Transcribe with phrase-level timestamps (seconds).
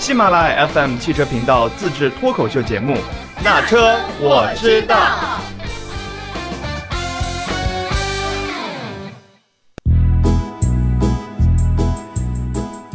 [0.00, 2.94] 喜马拉雅 FM 汽车频道自制脱口秀节目
[3.44, 4.96] 《那车我知道》。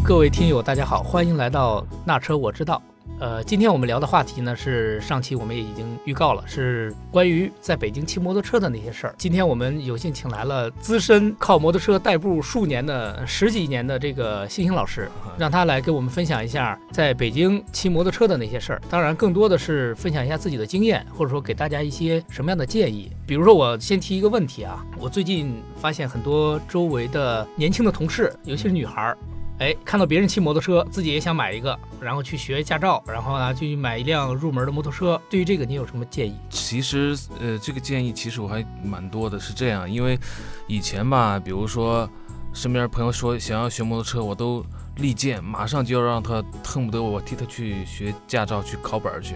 [0.04, 2.81] 各位听友，大家好，欢迎来到《那车我知道》。
[3.18, 9.15] 呃，今天我们聊的话题呢是上期我们也已经预告了，是关于在北京骑摩托车的那些事儿。
[9.18, 18.82] 今天我们有幸请来了资深靠摩托车代步数年的十几年的这个星星老师，让他来给我们分享一下在北京骑摩托车的那些事儿。
[18.89, 23.10] 当然，更多的是分享一下自己的经验，或者说给大家一些什么样的建议。
[23.25, 29.18] 比如说，我先提一个问题啊，我最近发现很多周围的年轻的同事，尤其是女孩儿。
[29.59, 35.19] 哎，看到别人骑摩托车，自己也想买一个，然后去学驾照，然后呢就，去买一辆入门的摩托车。
[35.30, 36.36] 对于这个，你有什么建议？
[36.50, 39.39] 其实，呃，这个建议其实我还蛮多的。
[39.39, 40.19] 是这样，因为
[40.67, 42.09] 以前吧，比如说
[42.53, 44.66] 身边朋友说想要学摩托车，我都
[44.97, 49.35] 力荐，马上就要让他，恨不得我替他去学驾照去考本去。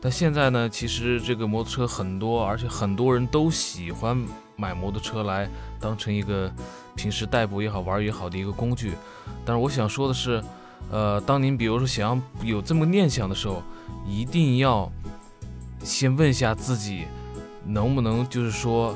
[0.00, 4.16] 但现在呢，其实这个摩托车很多，而且很多人都喜欢
[4.56, 5.46] 买摩托车来
[5.78, 6.50] 当成一个
[6.94, 8.92] 平时代步也好玩也好的一个工具。
[9.44, 10.42] 但是我想说的是，
[10.90, 13.62] 呃，当您比如说想要有这么念想的时候，
[14.06, 14.90] 一定要
[15.82, 17.06] 先问一下自己，
[17.64, 18.94] 能不能就是说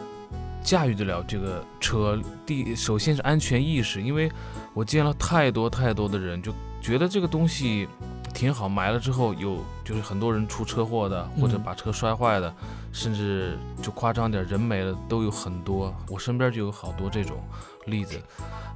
[0.63, 2.21] 驾驭得了这个车。
[2.45, 4.31] 第首先是安全意识，因为
[4.73, 7.89] 我见了太多太多的人，就觉得这个东西
[8.35, 12.55] 挺好，买了之后有就是很多人出车祸的，或者把车摔坏的，
[12.93, 15.95] 甚至就夸张点人没了都有很多。
[16.11, 17.39] 我身边就有好多这种
[17.87, 18.21] 例子。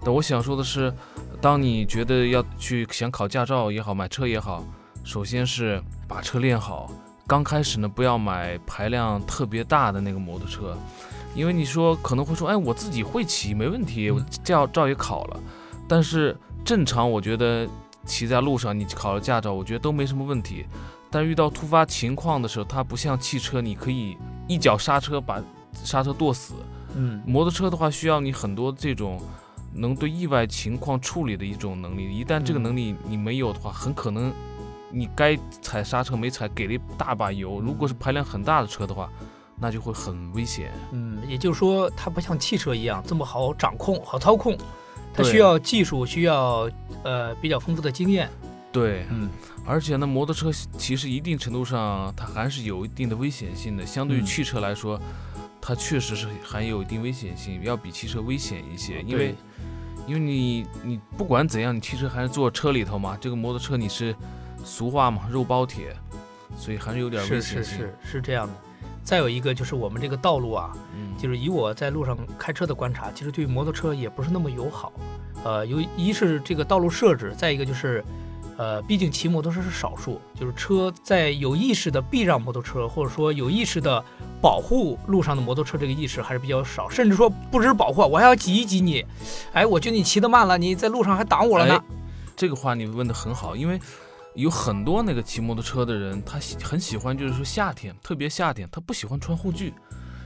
[0.04, 0.92] 但我想说的是，
[1.40, 4.64] 当你觉得要去想考驾照也好，买车也好，
[5.04, 6.90] 首先是把车练好。
[7.26, 10.76] 刚开始呢，不要买排量特别大的那个摩托车，
[11.34, 15.40] 因为你说可能会说，哎，我自己会骑，没问题，我驾照也考了。
[15.86, 17.68] 但是正常，我觉得
[18.06, 20.64] 骑在路上，你考了驾照，我觉得都没什么问题。
[21.10, 24.16] 但遇到突发情况的时候，它不像汽车，你可以
[24.46, 25.42] 一脚刹车把
[25.72, 26.54] 刹车跺死。
[26.94, 29.20] 嗯，摩托车的话，需要你很多这种。
[29.70, 34.32] 能对意外情况处理的一种能力，一旦这个能力你没有的话，很可能
[34.90, 37.60] 你该踩刹车没踩，给了一大把油。
[37.60, 39.10] 如果是排量很大的车的话，
[39.60, 40.72] 那就会很危险。
[40.92, 44.56] 嗯，也就是说，它不像汽车一样这么好掌控、好操控，
[45.12, 46.68] 它需要技术，需要
[47.04, 48.30] 呃比较丰富的经验。
[48.72, 49.28] 对，嗯，
[49.66, 54.98] 而且呢，摩托车其实一定程度上它还是有一定的危险性的，相对于汽车来说，
[55.68, 59.34] 它确实是含有一定危险性，要比汽车危险一些，因为。
[60.06, 63.14] 因为你你不管怎样，你汽车还是坐车里头嘛。
[63.20, 64.16] 这个摩托车你是
[64.64, 65.94] 俗话嘛，肉包铁，
[66.56, 67.62] 所以还是有点危险性。
[67.62, 68.54] 是是是是这样的。
[69.02, 70.74] 再有一个就是我们这个道路啊，
[71.18, 74.90] 就是以我在路上开车的观察，其实对摩托车也不是那么友好。
[75.44, 78.02] 呃，有一是这个道路设置，再一个就是。
[78.58, 84.04] 呃，毕竟骑摩托车是少数，就是车在有意识的避让摩托车，或者说有意识的
[84.42, 86.90] 保护路上的摩托车，这个意识还是比较少。
[86.90, 89.06] 甚至说不只是保护，我还要挤一挤你。
[89.52, 91.80] 哎，我觉得你骑得慢了，你在路上还挡我了呢。
[92.36, 93.80] 这个话你问的很好，因为
[94.34, 99.72] 有很多那个骑摩托车的人，他喜很喜欢，就是说夏天，特别夏天，他不喜欢穿护具，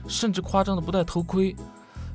[0.09, 1.55] 甚至夸张的不戴头盔。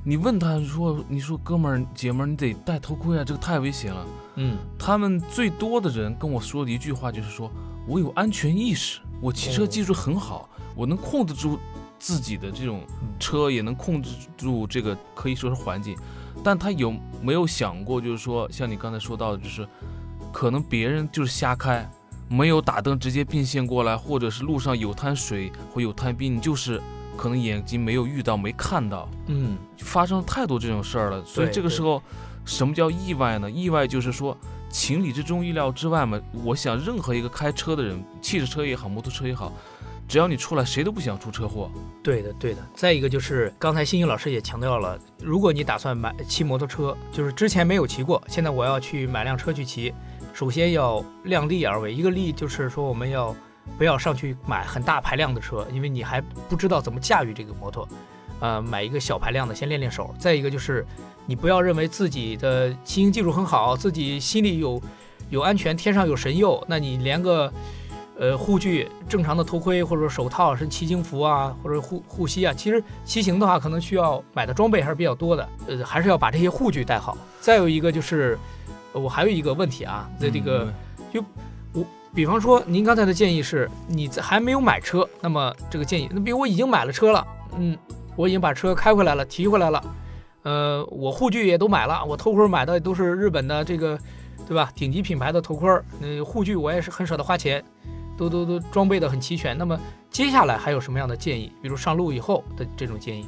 [0.09, 7.51] 你问他说：“你说哥们儿姐们儿，你得戴头盔啊，这个太危险了。”嗯，他们最多的人跟我说的一句话就是说
[7.85, 11.59] ：“我有安全意识，我骑车技术很好，我能控制住
[11.99, 12.83] 自己的这种
[13.19, 15.93] 车，也能控制住这个可以说是环境。”
[16.41, 19.67] 但他有没有想过，就是说像你刚才说到的，就是
[20.31, 21.85] 可能别人就是瞎开，
[22.29, 26.81] 没有打灯直接并线过来，或者是路上有滩水或有滩冰，你就是。
[27.17, 31.21] 可能眼睛没有遇到，没看到，嗯，发生太多这种事儿了。
[31.25, 32.01] 所以这个时候，
[32.45, 33.49] 什么叫意外呢？
[33.49, 34.37] 意外就是说
[34.69, 36.21] 情理之中、意料之外嘛。
[36.45, 39.51] 我想，任何一个开车的人，汽车也好，摩托车也好，
[40.07, 41.69] 只要你出来，谁都不想出车祸。
[42.03, 42.61] 对的，对的。
[42.75, 49.93] 再一个就是，刚才星星老师也强调了，如果你打算买骑摩托车，就是之前没有骑过，现在我要去买辆车去骑，
[50.33, 51.93] 首先要量力而为。
[51.93, 53.35] 一个力就是说，我们要。
[53.77, 57.87] 不要上去买很大排量的车，因为你还不知道怎么驾驭这个摩托。
[58.39, 60.13] 呃，买一个小排量的，先练练手。
[60.19, 60.85] 再一个就是，
[61.25, 64.79] 你不要认为自己的骑行技术很好，自己心里有
[65.31, 67.51] 有安全，天上有神佑，那你连个
[68.19, 75.49] 呃护具、正常的头盔或者手套、是骑行服啊，或者护护膝啊，其实骑行的话可能需要买的装备还是比较多的。
[75.67, 77.17] 呃，还是要把这些护具带好。
[77.41, 78.37] 再有一个就是，
[78.93, 80.71] 我还有一个问题啊，在这个
[81.11, 81.23] 就。
[82.13, 87.25] 比方说，您刚才的建议是，你还没有买车，那么这个建议，那比如我已经买了车了，
[87.57, 87.77] 嗯，
[88.15, 89.83] 我已经把车开回来了，提回来了，
[90.43, 93.99] 呃，我护具也都买了，我头盔买的都是日本的这个
[94.47, 94.71] 对吧？
[94.73, 97.63] 顶级品牌的头盔儿，呃，护具我也是很舍得花钱，
[98.17, 99.55] 都都都装备的很齐全。
[99.57, 101.51] 那么接下来还有什么样的建议？
[101.61, 103.25] 比如上路以后的这种建议？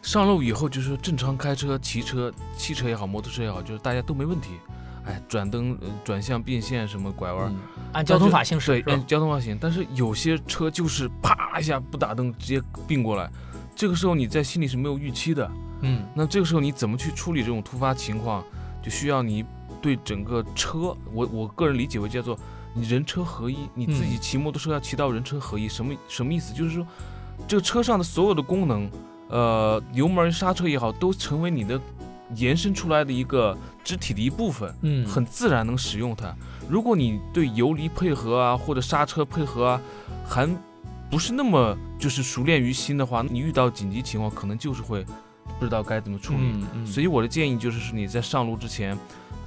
[0.00, 4.50] 上路以后就是正常开车、骑车、汽车也好，摩托车也好，就是大家都没问题。
[5.06, 9.06] 哎，转灯、呃转向、变线什么拐弯，嗯按交通法行驶对，按？
[9.06, 9.56] 交通法行。
[9.60, 13.30] 但是有些车就是啪一下不打灯直接并过来，
[13.74, 15.50] 这个时候你在心里是没有预期的。
[15.80, 18.44] 嗯那这个时候你怎么去处理这种突发情况，
[18.82, 19.44] 就需要你
[19.80, 22.38] 对整个车，我我个人理解为叫做
[22.72, 26.54] 你人车合一，你自己骑摩托车要骑到人车合一，什么什么意思？
[26.54, 26.86] 就是说
[27.46, 28.90] 这个车上的所有的功能，
[29.28, 31.78] 呃，油门、刹车也好，都成为你的
[32.34, 34.74] 延伸出来的一个肢体的一部分。
[34.82, 36.34] 嗯，很自然能使用它。
[36.68, 39.80] 如果你对油离配合啊，或者刹车配合啊，
[40.26, 40.48] 还
[41.10, 45.04] 不是那么就是熟练于心的话，你遇到紧急情况可能就是会
[45.58, 46.40] 不知道该怎么处理。
[46.40, 48.98] 嗯嗯，所以我的建议就是，是你在上路之前，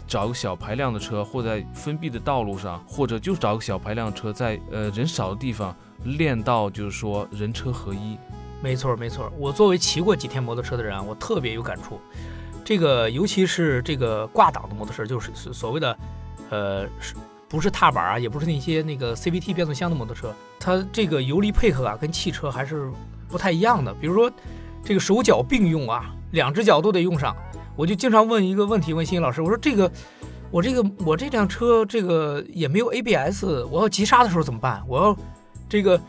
[0.07, 8.17] 找个小排量的车，或在封闭的道路上，或者就找个小排量的车，在呃人少的地方练到就是说人车合一。
[8.61, 9.31] 没错没错。
[9.37, 11.99] 我作为骑过几天摩托车的人啊，我特别有感触。
[12.63, 15.97] 这个尤其是这个挂档的摩托车，就是所所谓的，
[16.49, 17.15] 呃，是
[17.47, 22.91] 不是踏板啊，也不是那些那个 CVT 变速箱的摩托车，它这个油离配合啊，跟汽车还是
[23.27, 23.93] 不太一样的。
[23.93, 24.31] 比如说
[24.83, 27.35] 这个手脚并用啊，两只脚都得用上。
[27.75, 29.91] 我就经常问一个问题，问欣欣老师，我说这个
[30.49, 34.83] 我这个我这辆车这个也没有 ABS，我要急刹的时候怎么办？
[34.87, 35.15] 我要
[35.69, 36.01] 这个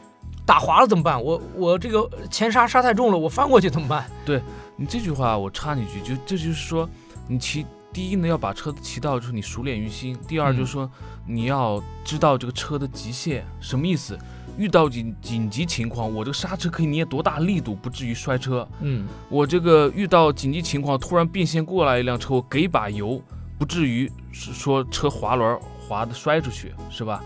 [0.46, 1.22] 打滑了怎么办？
[1.22, 4.06] 我我这个前刹刹太重了，我翻过去怎么办？
[4.24, 4.40] 对
[4.76, 6.88] 你这句话我插你一句，就这就是说，
[7.26, 10.90] 你骑第一呢要把车骑到就是你熟练于心，第二嗯就是说
[11.26, 14.18] 你要知道这个车的极限什么意思。
[14.56, 18.68] 遇到紧紧急情况，我这个刹车可以捏多大力度，不至于摔车。
[18.80, 23.22] 嗯我这个遇到紧急情况，突然变线过来一辆车，我给把油，
[23.56, 27.22] 不至于是说车滑轮滑的摔出去，是吧？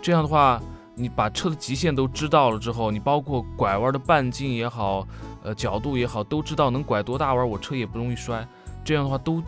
[0.00, 0.62] 这样的话，
[0.94, 5.04] 你把车的极限都知道了之后，你包括拐弯的半径也好，
[5.42, 8.46] 呃角度也好，都知道能拐多大弯，我车也不容易摔。
[8.84, 9.42] 这样的话，都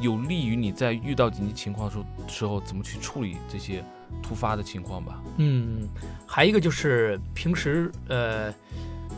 [0.00, 3.84] 有利于你在遇到紧急情况的时候时候怎么去处理这些
[4.22, 5.20] 突发的情况吧。
[5.36, 5.88] 嗯，
[6.26, 8.50] 还一个就是平时呃，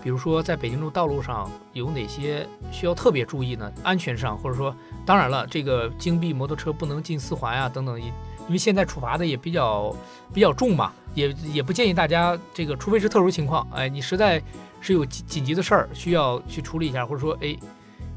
[0.02, 3.73] 比如说在北京路道路上有哪些需要特别注意呢？
[3.82, 4.75] 安全上，或者说，
[5.06, 8.06] 当然了，这个金币摩托车不能进四环啊等等，因
[8.46, 9.94] 因为现在处罚的也比较
[10.34, 14.43] 比较重嘛，也也不建议大家这个，除非是特殊情况，哎，你实在
[14.81, 17.56] 是有紧紧急的事儿需要去处理一下，或者说，哎，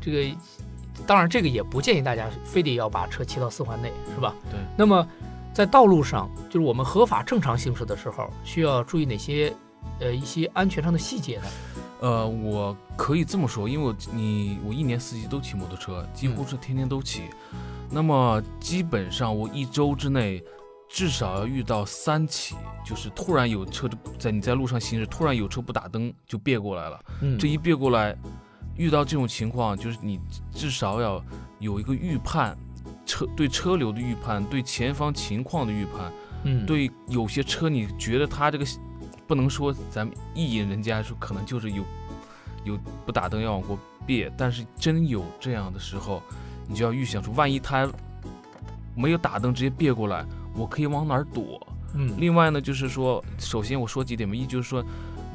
[0.02, 0.36] 这个。
[1.06, 4.34] 当然，这个也不建议大家非得要把车骑到四环内，是吧？
[4.50, 4.60] 对。
[4.78, 5.08] 那么，
[5.54, 9.54] 在道路上，就是我们合法正常行驶的时候，需要注意哪些
[10.00, 11.44] 呃一些安全上的细节呢？
[12.02, 17.24] 呃，我可以这么说，因为我你我一年四季都骑摩托车，几乎是天天都骑。
[17.90, 20.44] 那么基本上我一周之内
[20.90, 22.56] 至少要遇到三起，
[22.86, 23.90] 就是突然有车
[24.20, 27.00] 在你在路上行驶，突然有车不打灯就别过来了。
[27.22, 28.16] 嗯这一别过来，
[28.78, 30.20] 遇到这种情况，就是你
[30.52, 31.24] 至少要
[31.60, 32.58] 有一个预判，
[33.06, 36.12] 车对车流的预判，对前方情况的预判。
[36.48, 38.66] 嗯对有些车，你觉得它这个
[39.26, 41.84] 不能说咱们意淫人家说可能就是有
[42.64, 46.22] 有不打灯要往过别，但是真有这样的时候，
[46.68, 47.90] 你就要预想出，万一他
[48.96, 50.24] 没有打灯直接别过来，
[50.54, 51.60] 我可以往哪儿躲？
[51.96, 54.86] 嗯另外呢，就是说，首先我说几点吧，一就是说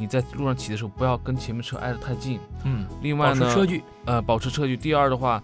[0.01, 3.85] 你在路上骑的时候不要跟前面车挨得太近，嗯，另外呢，保持车距。
[4.07, 4.75] 呃，保持车距。
[4.75, 5.43] 第二的话，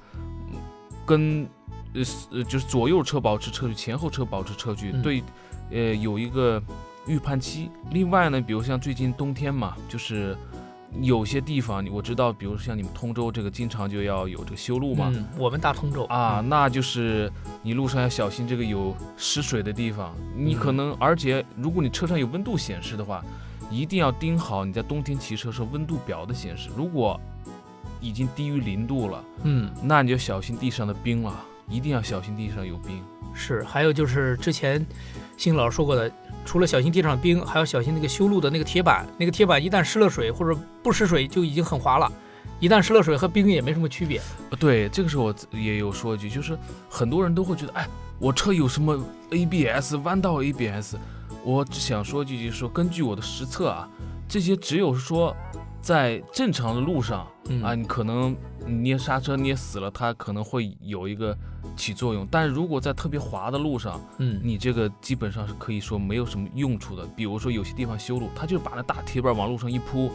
[0.50, 0.56] 嗯
[1.04, 1.46] 跟
[1.92, 5.22] 呃呃就是左右车保持车距，前后车保持车距，嗯对，
[5.70, 6.60] 呃有一个
[7.06, 7.70] 预判期。
[7.90, 10.34] 另外呢，比如像最近冬天嘛，就是
[11.02, 15.12] 有些地方我知道，比如像你们通州这个，经常就要有这个修路嘛。
[15.14, 17.30] 嗯，我们大通州啊，嗯那就是
[17.62, 23.22] 你路上要小心这个有湿水的地方，你可嗯能，而且如果你车上有温度显示的话，
[23.70, 27.20] 一定要盯好你在冬天骑车时候温度表的显示，如果
[28.00, 31.34] 已经低于零度了，嗯那你就小心地上的冰了，
[31.68, 33.02] 一定要小心地上有冰。
[33.34, 34.84] 是，还有就是之前
[35.36, 36.10] 星老师说过的，
[36.44, 42.10] 除了小心地上的冰，还要小心那个修路的那个铁板，那个铁板一旦湿了水或者不湿水就已经很滑了，
[42.60, 44.20] 一旦湿了水和冰也没什么区别。
[44.50, 46.56] 呃，对，这个时候我也有说一句，就是
[46.88, 47.86] 很多人都会觉得，哎，
[48.18, 48.98] 我车有什么
[49.30, 50.96] ABS 弯道 ABS，
[51.46, 53.88] 我只想说一句，就是说根据我的实测啊，
[54.28, 55.32] 这些只有说
[55.80, 58.36] 在正常的路上嗯啊，你可能
[58.66, 61.38] 捏刹车捏死了，它可能会有一个
[61.76, 67.06] 起作用，但是如果在特别滑的路上，嗯你这个基本上是可以说没有什么用处的。
[67.14, 70.10] 比如说有些地方修路，他就把那大铁板往路上一铺，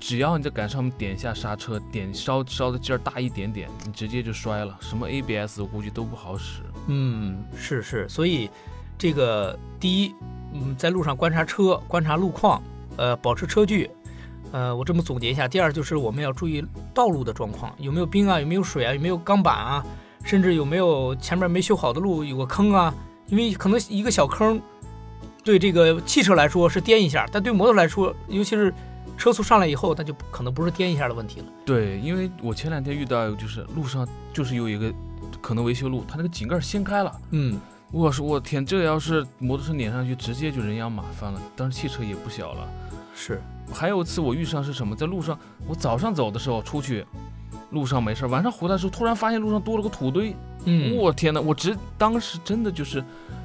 [0.00, 4.76] 只要你在杆上面点一下刹车，点稍稍的劲儿大一点点，你直接就摔了。
[4.80, 6.62] 什么 ABS 我估计都不好使。
[6.88, 8.50] 嗯，是是，所以
[8.98, 10.14] 这个第一，
[10.52, 12.62] 嗯，在路上观察车，观察路况，
[12.96, 13.90] 呃，保持车距。
[14.52, 19.82] 呃，我这么总结一下，第二就是我们要注意道路的状况，有没有冰啊，有没有水啊，有没有钢板啊，
[20.24, 22.94] 甚至有没有前面没修好的路有个坑啊，
[23.28, 24.60] 因为可能一个小坑，
[25.42, 28.74] 对这个汽车来说是颠一下，但对摩托来说，尤其是
[29.16, 31.46] 车速上来以后，那就可能不是颠一下的问题了。
[31.64, 34.92] 对，因为我前两天遇到就是路上就是有一个
[35.40, 37.58] 可能维修路，它那个井盖掀开了，嗯，
[37.92, 41.40] 我说我天，这要是摩托车碾上去，直接就人仰马翻了。
[41.54, 42.66] 当时汽车也不小了。
[43.14, 44.96] 是，还有一次我遇上是什么？
[44.96, 47.04] 在路上，我早上走的时候出去，
[47.70, 50.34] 路上没事，晚上回来的时候突然发现路上多了个土堆。
[50.64, 51.40] 嗯，我天哪！
[51.40, 53.04] 我直当时真的就是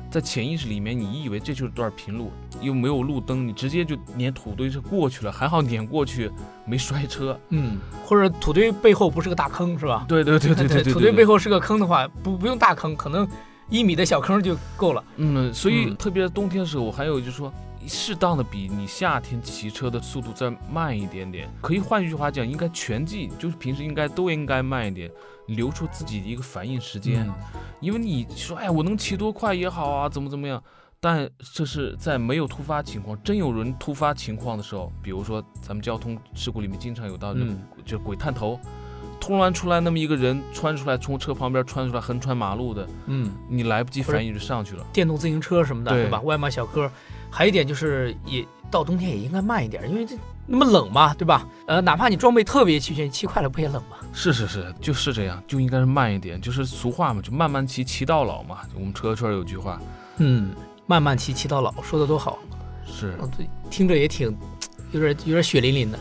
[0.10, 6.32] 在潜意识里面，你以为这就是段平路，又没有路灯，你直接就碾土堆是过去了，还好碾过去
[6.66, 7.38] 没摔车。
[7.50, 10.06] 嗯，或者土堆背后不是个大坑是吧？
[10.08, 13.28] 对对对对对对， 土堆背后是个坑的话，不不用大坑，可能
[13.70, 15.04] 一米的小坑就够了。
[15.18, 17.52] 嗯，所以嗯特别是冬天的时候，我还有就是说。
[17.90, 25.10] 适当的比你夏天骑车的速度再慢一点点，可以换句话讲，应该全季就是平时应该都应该慢一点，
[25.46, 27.26] 留出自己的一个反应时间。
[27.26, 27.34] 嗯
[27.80, 30.62] 因为你说，哎，我能骑多快也好啊，怎么怎么样？
[31.00, 38.60] 但这是在没有突发情况，真有人突发情况的时候，比如说咱们交通事故里面经常有到就是鬼探头，
[39.20, 44.86] 突然出来那么一个人穿出来，从车旁边穿出来横穿马路的，嗯，你来不及反应就上去了。
[44.94, 46.22] 电动自行车什么的，对对吧？
[46.22, 46.90] 外卖小哥，
[47.30, 51.46] 还有一点就是也到冬天也应该慢一点，因为这那么冷嘛，对吧？
[51.66, 53.98] 呃，哪怕你装备特别齐全，骑快了不也冷吗？
[54.14, 58.60] 是是是，就是这样，就应该是慢一点，就是俗话嘛，就慢慢骑，骑到老嘛。
[58.74, 59.82] 我们车圈有句话
[60.18, 60.56] 嗯，
[60.86, 62.40] 慢慢骑，骑到老，说的多好，
[62.86, 63.14] 是
[63.70, 64.36] 听着也挺
[64.92, 66.00] 有点有点血淋淋的。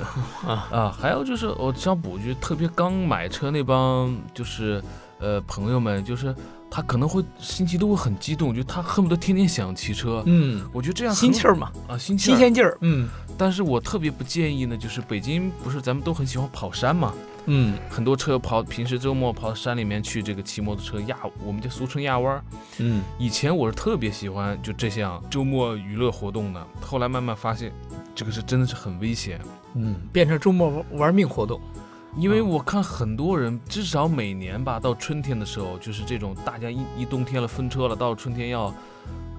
[0.46, 4.82] 啊，还有就是我想补一句，特别刚买车那帮就是
[5.18, 6.34] 呃朋友们，就是
[6.70, 10.22] 他可能会心情都会很激动，就他恨不得天天想骑车。
[10.26, 12.26] 嗯，我觉得这样很心气儿嘛，啊，心气。
[12.26, 12.76] 新鲜劲儿。
[12.80, 17.12] 嗯但是我特别不建议呢，就是北京不是咱们都很喜欢跑山嘛，
[17.44, 21.14] 嗯很多车跑平时周末跑到山里面去这个骑摩托车压，
[21.44, 22.42] 我们叫俗称压弯儿。
[22.78, 27.70] 嗯以前我是特别喜欢就这项周末娱乐活动的，后来慢慢发现，
[28.16, 29.38] 这个是真的是很危险，
[29.74, 31.60] 嗯，变成周末玩玩命活动。
[32.16, 38.72] 因为我看很多人至少每年吧，到春天的时候，就是这种大家一一冬天了分车了，到春天要，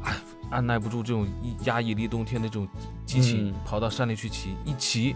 [0.04, 0.16] 哎，
[0.52, 2.68] 按耐不住这种一压抑力冬天的这种
[3.04, 3.56] 激情，嗯。
[3.66, 5.16] 跑到山里去骑，一骑，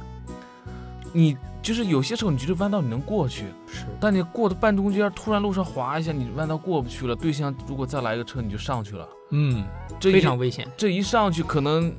[1.13, 9.63] 你就是有些时候你觉得弯道你能过去，是，但你过的半中间突然路上滑一下，你弯道过不去了，对象如果再来一个车你就上去了，嗯，
[10.00, 10.68] 这非常危险。
[10.75, 11.94] 这一上去可能，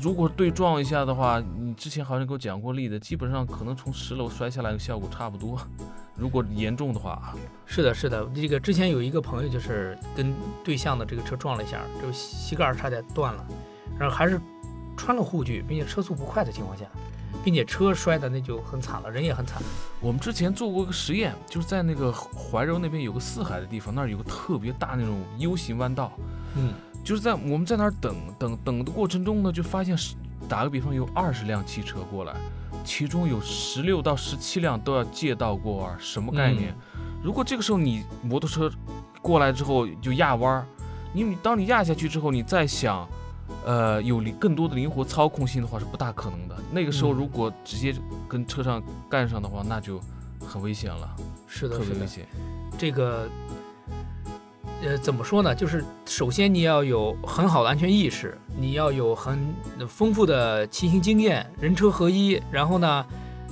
[0.00, 5.58] 如果对撞一下的话，你之前好像给我讲过例子，基本上可能从十楼摔下来的效果差不多。
[6.16, 7.34] 如果严重的话，
[7.66, 13.46] 是的，是的，这个之前有一个朋友就是跟对向的这个车撞了一下，这个膝盖儿差点断了，
[13.98, 14.40] 然后还是
[14.96, 16.84] 穿了护具，并且车速不快的情况下，
[17.44, 19.62] 并且车摔的那就很惨了，人也很惨。
[20.00, 26.12] 我们之前做过一个实验，就是在那个怀柔那边有个四海的地方，那儿有个特别大那种 U 型弯道，
[26.56, 30.14] 嗯就是在我们在那儿等等等的过程中呢，就发现是
[30.48, 32.34] 打个比方有二十辆汽车过来，
[32.84, 36.74] 其中有十六到十七辆都要借道过弯，什么概念？
[37.22, 38.70] 如果这个时候你摩托车
[39.22, 40.66] 过来之后就压弯儿，
[41.14, 43.08] 因为当你压下去之后，你再想，
[43.64, 46.56] 呃，有灵更多的灵活操控性的话是不大可能的。
[46.70, 47.94] 那个时候嗯如果直接
[48.28, 50.00] 跟车上干上的话，那就
[50.46, 51.16] 很危险了，
[51.46, 52.26] 是的，是的，特别危险。
[52.78, 53.28] 这个。
[54.82, 55.54] 呃，怎么说呢？
[55.54, 59.38] 就是首先你要有很好的安全意识，你要有很
[59.86, 62.40] 丰富的骑行经验，人车合一。
[62.50, 63.06] 然后呢，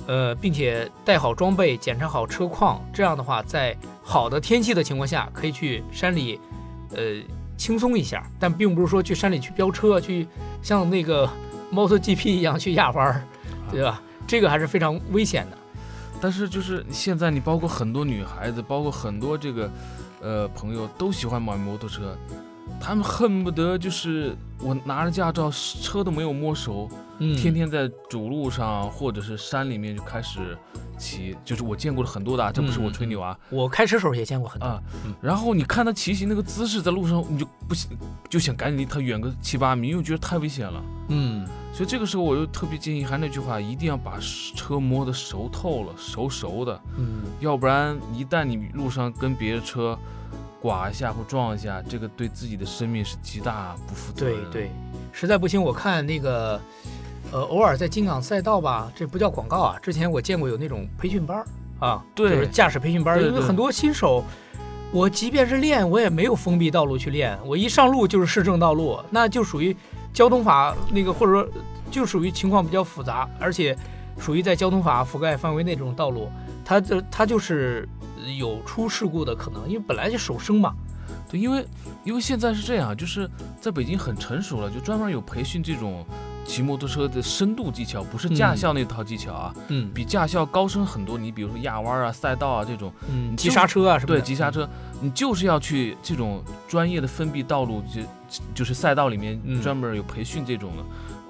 [0.07, 2.83] 呃，并且带好装备，检查好车况。
[2.91, 6.39] 这样的话，在好的天气的情况下，可以去山里，
[6.95, 7.21] 呃，
[7.55, 8.23] 轻松一下。
[8.39, 10.27] 但并不是说去山里去飙车，去
[10.63, 11.29] 像那个
[11.71, 13.23] MotoGP 一样去压弯儿，
[13.71, 14.01] 对吧？
[14.25, 15.57] 这个还是非常危险的。
[16.19, 19.71] 但是就是现在你包括很多女孩子，包括很多这个
[20.21, 22.17] 呃朋友都喜欢买摩托车，
[22.79, 30.57] 他们恨不得就是我拿着驾照，车都没有摸熟，嗯，天天在主路上或者是山里面就开始
[30.97, 34.67] 骑，就是我见过了很多的啊，这不是我吹牛啊、我开车时候也见过很多。
[34.67, 35.13] 啊嗯。
[35.21, 37.97] 然后你看他骑行那个姿势，在路上你就不行，
[38.29, 40.83] 就想赶紧离他远个七八米，因为觉得太危险了。
[41.09, 44.17] 嗯所以这个时候我就特别建议，还是那句话，一定要把
[44.55, 49.97] 车摸得熟透了，熟熟的，嗯，要不然一旦你路上跟别的车
[50.61, 54.49] 刮一下或撞一下，这个对自己的生命是极大不负责任的。
[54.49, 54.71] 对对，
[55.11, 56.59] 实在不行，我看那个
[57.31, 59.77] 呃，偶尔在京港赛道吧，这不叫广告啊。
[59.81, 61.45] 之前我见过有那种培训班儿
[61.79, 64.23] 啊，对就是驾驶培训班儿，对对因为很多新手，
[64.91, 69.75] 我即便是练，我也没有封闭道路去练，我一上路就是市政道路，那就属于
[70.11, 71.47] 交通法那个，或者说
[71.89, 73.77] 就属于情况比较复杂，而且
[74.17, 76.29] 属于在交通法覆盖范围内这种道路，
[76.69, 77.89] 它这它就是
[78.37, 80.71] 有出事故的可能，因为本来就手生嘛。
[81.27, 81.65] 对，因为
[82.03, 83.27] 因为现在是这样，就是
[83.59, 86.05] 在北京很成熟了，就专门有培训这种
[86.45, 91.17] 骑摩托车的深度技巧，不是驾嗯校那套技巧啊，嗯比驾校高深很多。
[91.17, 94.21] 你比如说压弯啊、赛道啊这种，嗯，急刹车啊什么的。
[94.21, 94.69] 对急刹车，
[95.01, 98.01] 你就是要去这种专业的封闭道路，就
[98.53, 100.83] 就是赛道里面嗯专门有培训这种的。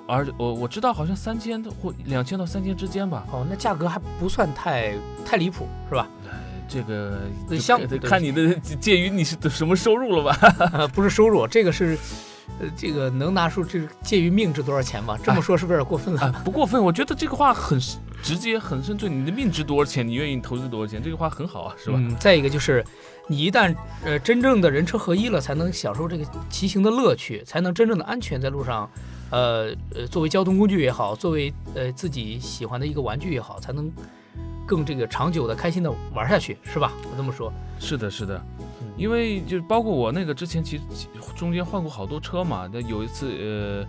[0.09, 6.07] 而我我知道好像三千或两千到三千之间吧，哦，那价格还不算太太离谱，是吧？
[6.67, 7.21] 这个
[7.59, 10.37] 相看你的介于你是什么收入了吧？
[10.73, 11.97] 呃，不是收入，这个是，
[12.59, 15.17] 呃，这个能拿出这个介于命值多少钱吗？
[15.23, 16.21] 这么说是不是有点过分了？
[16.21, 17.79] 啊，不过分，我觉得这个话很
[18.21, 19.07] 直接、很深邃。
[19.07, 21.97] 你的命值多少钱，你愿意投资多少钱，这个话很好啊，是吧？
[21.99, 22.85] 嗯，再一个就是，
[23.27, 23.75] 你一旦
[24.05, 28.87] 呃真正的人车合一了，才能享受这个骑行的乐趣，才能真正的安全在路上，
[29.31, 33.91] 呃呃，作为交通工具也好，作为呃自己喜欢的一个玩具也好，才能
[34.65, 36.91] 更这个长久的、开心的玩下去，是吧？
[37.11, 38.41] 我这么说，是的，是的
[38.81, 40.83] 嗯，因为就包括我那个之前其实
[41.35, 42.67] 中间换过好多车嘛。
[42.71, 43.85] 那有一次，呃，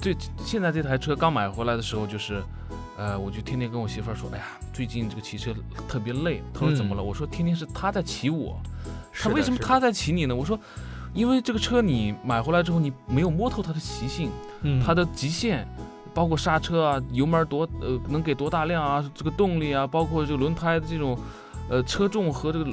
[0.00, 2.42] 最现在这台车刚买回来的时候，就是，
[2.96, 5.52] 呃，我就天天跟我媳妇儿说，哎呀，最近这个骑车
[5.88, 6.40] 特别累。
[6.52, 7.02] 她说怎么了？
[7.02, 8.60] 我说天天是她在骑我，
[9.12, 10.36] 她为什么她在骑你呢？
[10.36, 10.58] 我说。
[11.14, 14.30] 因为这个车你买回来之后，你没有摸透它的习性，
[14.62, 15.66] 嗯它的极限，
[16.12, 21.16] 包括刹车啊、油门多呃能给多大量啊，这个动力啊，包括这个轮胎的这种
[21.70, 22.66] 呃车重和这个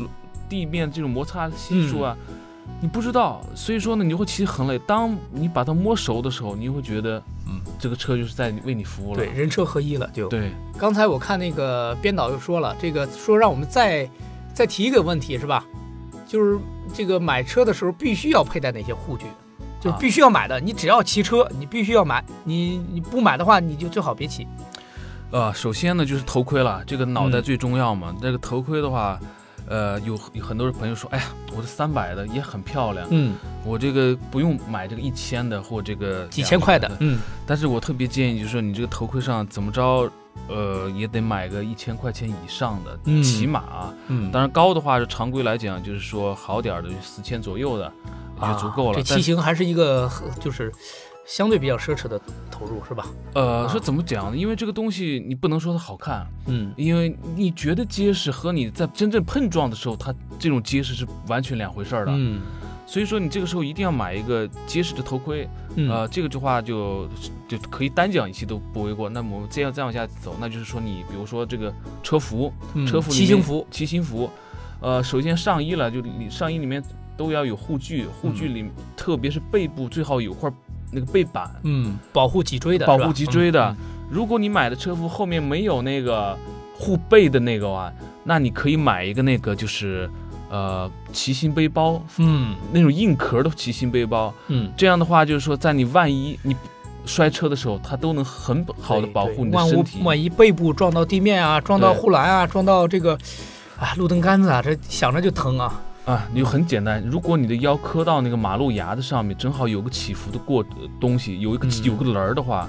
[0.50, 2.36] 地面这种摩擦系数啊，嗯
[2.79, 4.79] 你不知道，所以说呢，你就会骑得很累。
[4.79, 9.17] 当你把它摸熟的时候，你会觉得，嗯，这个车就是在为你服务了。
[9.17, 10.27] 对人车合一了就。
[10.29, 14.10] 对刚才我看那个编导又说了，这个说让我们再
[14.53, 15.65] 再提一个问题是吧？
[16.27, 16.57] 就是
[16.93, 19.25] 这个买车的时候必须要佩戴哪些护具，
[19.79, 20.60] 就必须要买的。
[20.60, 22.24] 你只要骑车，你必须要买。
[22.44, 24.48] 你你不买的话，你就最好别骑。
[25.31, 28.13] 啊，首先呢就是头盔了，这个脑袋嗯最重要嘛。
[28.22, 29.18] 这个头盔的话，
[29.72, 31.24] 呃，有有很多朋友说，哎呀，
[31.55, 40.12] 我的三百的也很漂亮，嗯，我这个不用买这个一千的或这个几千块的嗯，但是我特别建议，就是说你这个头盔上怎么着，
[40.50, 43.24] 呃，也得买个一千块钱以上的，嗯。
[43.24, 43.94] 起码啊。
[44.07, 47.90] 嗯，当然高的话，是常规来讲，就是说好点儿的四千左右的
[48.42, 49.00] 也就足够了。
[49.00, 50.70] 啊这骑行还是一个就是
[51.25, 53.07] 相对比较奢侈的投入，是吧？
[53.34, 54.38] 呃，啊是怎么讲呢？
[54.38, 62.12] 因为这个东西你不能说它好看，嗯，因为你觉得结实和你在真正碰撞的时候，它这种结实是完全两回事儿的。
[62.16, 62.42] 嗯
[62.88, 65.48] 所以说你这个时候一定要买一个结实的头盔。
[65.77, 67.07] 嗯呃，这个的话就
[67.48, 69.07] 就可以单讲一期都不为过。
[69.10, 74.29] 那么我们这样再往下走，那就是说你比如说这个车服，嗯车服骑行服，骑行服，
[74.81, 76.84] 呃，首先上衣了，就里上衣里面
[77.16, 80.51] 都要有护具，护具里、特别是背部最好有块
[80.91, 83.69] 那个背板，嗯，保护脊椎的，保护脊椎的。
[83.69, 83.77] 嗯
[84.11, 86.37] 如果你买的车服后面没有那个
[86.77, 87.89] 护背的那个啊，
[88.25, 90.09] 那你可以买一个那个就是
[90.49, 94.33] 呃骑行背包，嗯那种硬壳的骑行背包。
[94.49, 96.53] 嗯，这样的话，就是说在你万一你
[97.05, 100.01] 摔车的时候，它都能很好的保护你身体。
[100.03, 103.17] 万一背部撞到地面啊，撞到护栏啊，撞到这个
[103.79, 105.81] 啊路灯杆子啊，这想着就疼啊。
[106.05, 111.83] 啊，你就很简单，如果你的腰磕到那个马路牙子上面，正好有个起伏的过呃东西，有一个、嗯。
[111.83, 112.68] 有个棱儿的话，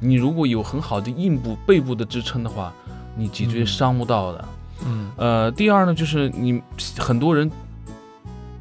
[0.00, 2.72] 你如果有很好的硬部背部的支撑的话，
[3.14, 4.44] 你脊椎嗯伤不到的。
[4.86, 5.10] 嗯。
[5.16, 6.62] 呃，第二呢，就是你
[6.98, 7.50] 很多人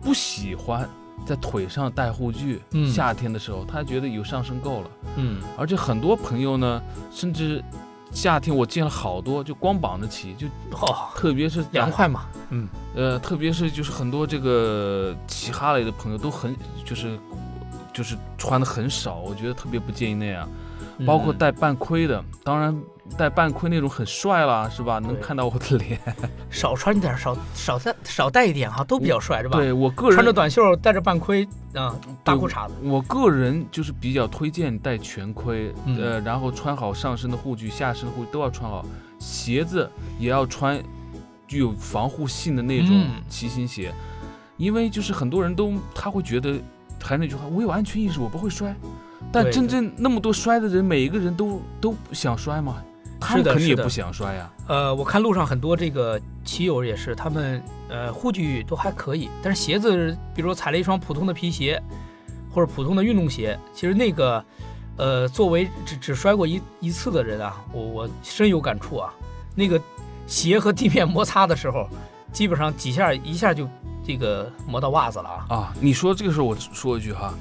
[0.01, 0.87] 不喜欢
[1.25, 2.85] 在腿上戴护具，嗯。
[2.91, 5.41] 夏天的时候他觉得有上身够了，嗯。
[5.57, 7.63] 而且很多朋友呢，甚至
[8.11, 12.25] 夏天我见了好多就光膀子骑，就哦，特别是凉快嘛。
[12.49, 17.19] 嗯呃，特别是就是很多这个骑哈雷的朋友都很就是
[17.93, 20.49] 就是穿的很少，我觉得特别不建议那样。
[21.05, 22.75] 包括嗯戴半盔的，当然
[23.17, 24.99] 戴半盔那种很帅啦，是吧？
[24.99, 25.99] 能看到我的脸。
[26.51, 29.57] 少穿点，少少戴少戴一点哈，都比较帅，是吧？
[29.57, 32.73] 对我个人穿着短袖，戴着半盔，啊，大裤衩子。
[32.83, 38.85] 我个人就是比较推荐戴全盔，嗯呃，然后穿好上身的护具、下身的护具都要穿好，
[39.17, 40.81] 鞋子也要穿
[41.47, 43.91] 具有防护性的那种嗯骑行鞋，
[44.57, 46.59] 因为就是很多人都他会觉得
[47.01, 48.75] 还是那句话，我有安全意识，我不会摔，
[49.31, 52.81] 但真正那么多摔的人，每一个人都都想摔吗？
[53.21, 61.83] 他肯定也不想摔呀、呃，我看路上很多这个骑友也是，他们呃护具都还可以，但是鞋子，比如说踩了一双普通的皮鞋
[62.49, 64.41] 或者普通的运动鞋，其实那个
[64.95, 69.13] 呃，作为只只摔过一一次的人啊，我我深有感触啊。
[69.53, 69.79] 那个
[70.25, 71.89] 鞋和地面摩擦的时候，
[72.31, 73.67] 基本上几下一下就
[74.01, 75.45] 这个磨到袜子了啊。
[75.49, 77.33] 啊，你说这个时候我说一句哈，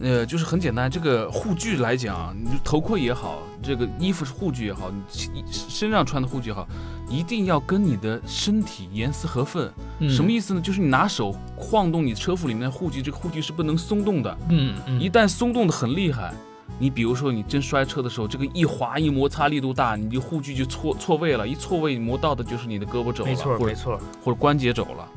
[0.00, 6.66] 呃，就是很简单，这个护具来讲，你头盔也好，这个衣服是护具也好，你其身上穿的护具也好，
[7.08, 9.68] 一定要跟你的身体严丝合缝。
[9.98, 10.60] 嗯什么意思呢？
[10.60, 14.38] 就是你拿手晃动你车服里面的护具，这个护具是不能松动的。
[14.50, 16.32] 嗯嗯，一旦松动的很厉害，
[16.78, 25.08] 你比如说你真摔车的时候，这个一滑一摩擦力度大，你的护具就错错位了，一错位磨到的就是你的胳膊肘了，没错没错，或者关节肘了。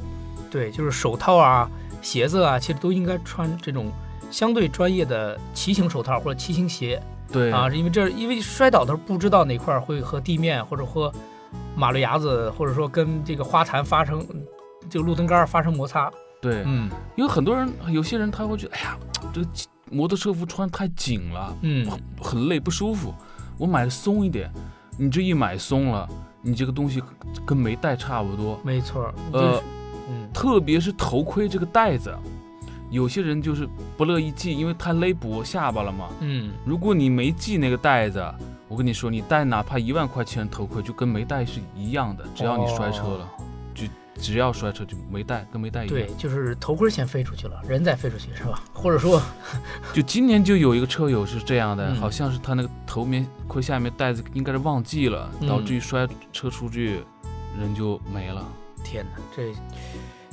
[0.50, 1.70] 对，就是手套啊、
[2.02, 3.92] 鞋子啊，其实都应该穿这种
[4.32, 11.12] 相对专业的骑行手套或者骑行鞋对啊，因为这因为摔倒的时候不知道哪块儿会和地面或者和
[11.76, 14.26] 马路牙子或者说跟这个花坛发生
[14.90, 16.12] 这个路灯杆发生摩擦。
[16.42, 18.98] 对，嗯因为很多人有些人他会觉得，哎呀，
[19.32, 19.48] 这个
[19.92, 21.88] 摩托车服穿太紧了，嗯，
[22.20, 23.14] 很累不舒服，
[23.58, 24.52] 我买的松一点。
[24.98, 26.08] 你这一买松了，
[26.42, 27.02] 你这个东西
[27.46, 28.60] 跟没带差不多。
[28.64, 29.64] 没错，呃就是，
[30.10, 32.14] 嗯特别是头盔这个带子，
[32.92, 36.10] 有些人就是不乐意系，因为太勒脖下巴了嘛。
[36.20, 38.24] 嗯，如果你没系那个带子，
[38.68, 42.26] 我跟你说，你戴哪怕一万块钱头盔，就跟没戴是一样的。
[42.36, 43.30] 只要你摔车了，
[43.74, 45.96] 就只要摔车就没戴，跟没戴一样。
[45.96, 48.62] 对，就是头盔先飞出去了，人再飞出去是吧？
[48.74, 49.22] 或者说，
[49.94, 57.02] 就今年就有一个车友是这样的，嗯好像是他那个头面盔下面带子应该是忘记了，嗯导致于摔车出去，
[57.58, 58.46] 人就没了。
[58.84, 59.54] 天哪，这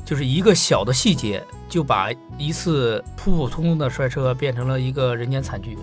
[0.09, 5.77] 就是一个小的细节，就把一次普普通通的摔车变成了一个人间惨剧。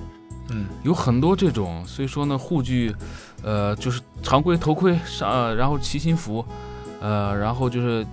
[0.50, 2.92] 嗯有很多这种，所以说呢，护具，
[3.44, 6.44] 呃，就是常规头盔上，呃然后骑行服，
[7.00, 8.04] 呃，然后就是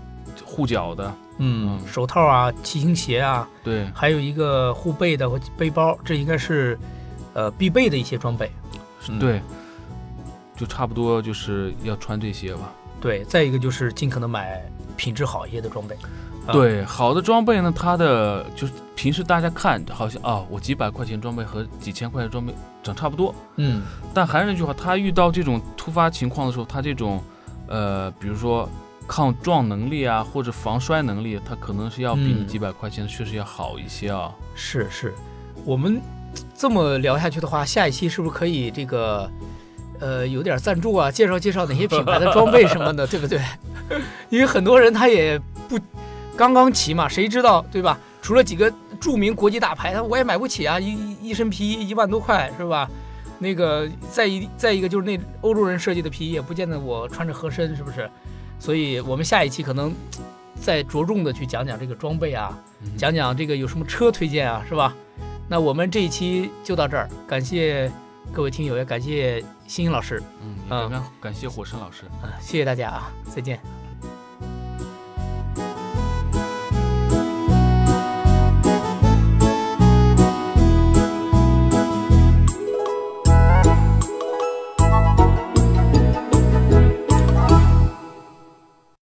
[0.45, 6.79] 护脚的，嗯，嗯手套啊，骑行鞋啊，对还有一个护背的和背包，这应该是
[7.33, 8.51] 呃必备的一些装备。
[9.09, 9.41] 嗯对，
[10.55, 12.71] 就差不多就是要穿这些吧。
[13.01, 14.63] 对，再一个就是尽可能买
[14.97, 15.97] 品质好一些的装备。
[16.47, 16.53] 啊。
[16.53, 27.23] 对，好的装备呢，它的就是平时大家看好像啊，我几百块钱装备和几千块钱装备长差不多，嗯，但还是那句话，他遇到这种突发情况的时候，他这种，
[27.69, 28.69] 呃，比如说
[29.07, 32.47] 抗撞能力啊，或者防摔能力，它可能是要比你嗯。
[32.47, 34.33] 几百块钱确实要好一些啊。
[34.55, 35.15] 是是，
[35.65, 36.01] 我们
[36.55, 39.31] 这么聊下去的话，下一期是不是可以这个
[40.03, 43.41] 呃有点赞助啊，介绍介绍哪些品牌的装备什么的， 对不对？
[44.29, 45.39] 因为很多人他也
[45.69, 45.79] 不
[46.37, 47.97] 刚刚骑嘛，谁知道对吧？
[48.21, 52.91] 除了几个著名国际大牌，他我也买不起啊，一一一身皮衣一万多块是吧？
[53.39, 58.11] 那个再一再一个就是那欧洲人设计的皮衣，也不见得我穿着合身，是不是？
[58.59, 59.93] 所以我们下一期可能
[60.61, 64.95] 再着重的去讲讲这个装备啊，嗯讲讲这个有什么车推荐啊，是吧？
[65.49, 67.91] 那我们这一期就到这儿，感谢
[68.33, 72.05] 各位听友，也感谢欣欣老师，嗯，也非常感谢火神老师。
[72.23, 73.59] 嗯，谢谢大家啊，再见。